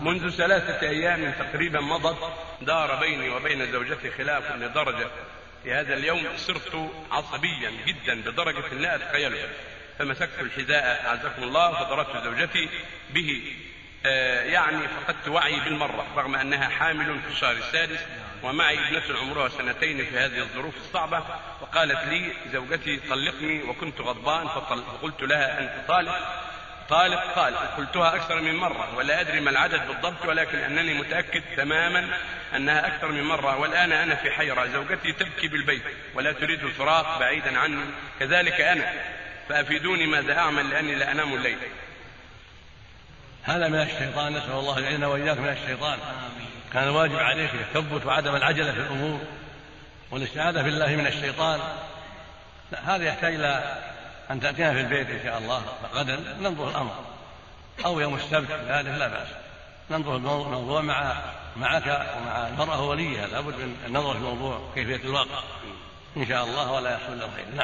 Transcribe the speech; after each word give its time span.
منذ 0.00 0.30
ثلاثة 0.30 0.88
أيام 0.88 1.32
تقريبا 1.32 1.80
مضت 1.80 2.32
دار 2.60 2.94
بيني 3.00 3.30
وبين 3.30 3.72
زوجتي 3.72 4.10
خلاف 4.10 4.52
لدرجة 4.52 5.08
في 5.62 5.74
هذا 5.74 5.94
اليوم 5.94 6.26
صرت 6.36 6.90
عصبيا 7.10 7.72
جدا 7.86 8.20
بدرجة 8.20 8.74
لا 8.74 8.94
أتخيلها. 8.94 9.48
فمسكت 9.98 10.40
الحذاء 10.40 11.06
أعزكم 11.06 11.42
الله 11.42 11.84
فضربت 11.84 12.24
زوجتي 12.24 12.68
به. 13.10 13.56
آه 14.06 14.42
يعني 14.42 14.88
فقدت 14.88 15.28
وعي 15.28 15.60
بالمرة 15.60 16.06
رغم 16.16 16.34
أنها 16.34 16.68
حامل 16.68 17.20
في 17.20 17.28
الشهر 17.28 17.52
السادس 17.52 18.00
ومعي 18.42 18.78
ابنة 18.78 19.18
عمرها 19.18 19.48
سنتين 19.48 20.04
في 20.04 20.18
هذه 20.18 20.38
الظروف 20.38 20.76
الصعبة. 20.76 21.24
وقالت 21.60 22.04
لي 22.06 22.32
زوجتي 22.52 23.00
طلقني 23.10 23.62
وكنت 23.62 24.00
غضبان. 24.00 24.48
فقلت 24.48 25.22
لها 25.22 25.60
أنت 25.60 25.88
طالق 25.88 26.39
طالق 26.90 27.20
قال 27.36 27.56
قلتها 27.56 28.16
أكثر 28.16 28.40
من 28.40 28.56
مرة 28.56 28.96
ولا 28.96 29.20
أدري 29.20 29.40
ما 29.40 29.50
العدد 29.50 29.86
بالضبط 29.86 30.26
ولكن 30.26 30.58
أنني 30.58 30.94
متأكد 30.94 31.42
تماما 31.56 32.08
أنها 32.56 32.86
أكثر 32.86 33.08
من 33.08 33.22
مرة 33.22 33.56
والآن 33.56 33.92
أنا 33.92 34.14
في 34.14 34.30
حيرة 34.30 34.66
زوجتي 34.66 35.12
تبكي 35.12 35.48
بالبيت 35.48 35.82
ولا 36.14 36.32
تريد 36.32 36.64
الفراق 36.64 37.18
بعيدا 37.18 37.58
عني 37.58 37.84
كذلك 38.20 38.60
أنا 38.60 38.92
فأفيدوني 39.48 40.06
ماذا 40.06 40.38
أعمل 40.38 40.70
لأني 40.70 40.94
لا 40.94 41.12
أنام 41.12 41.34
الليل. 41.34 41.58
هذا 43.42 43.68
من 43.68 43.80
الشيطان 43.80 44.32
نسأل 44.32 44.52
الله 44.52 44.78
أن 44.78 44.84
يعيننا 44.84 45.06
وإياك 45.06 45.38
من 45.38 45.48
الشيطان. 45.48 45.98
كان 46.72 46.82
الواجب 46.82 47.16
عليك 47.16 47.50
التثبت 47.54 48.06
وعدم 48.06 48.36
العجلة 48.36 48.72
في 48.72 48.80
الأمور 48.80 49.20
والإستعاذة 50.10 50.62
بالله 50.62 50.96
من 50.96 51.06
الشيطان. 51.06 51.60
لا 52.72 52.96
هذا 52.96 53.04
يحتاج 53.04 53.34
إلى 53.34 53.78
أن 54.30 54.40
تأتينا 54.40 54.72
في 54.72 54.80
البيت 54.80 55.10
إن 55.10 55.20
شاء 55.24 55.38
الله 55.38 55.62
غدا 55.94 56.36
ننظر 56.40 56.68
الأمر. 56.68 56.94
أو 57.84 58.00
يوم 58.00 58.14
السبت 58.14 58.50
ذلك 58.50 58.86
لا 58.86 59.08
بأس. 59.08 59.28
ننظر 59.90 60.16
الموضوع 60.16 60.80
مع 60.80 61.16
معك 61.56 61.86
ومع 61.86 62.48
المرأة 62.48 62.88
وليها. 62.88 63.26
لابد 63.26 63.54
من 63.54 63.76
النظر 63.86 64.12
في 64.12 64.18
الموضوع 64.18 64.60
كيفية 64.74 64.96
الواقع. 64.96 65.42
إن 66.16 66.26
شاء 66.26 66.44
الله 66.44 66.72
ولا 66.72 66.90
يحصل 66.90 67.12
إلا 67.12 67.24
الخير. 67.24 67.44
نعم. 67.44 67.58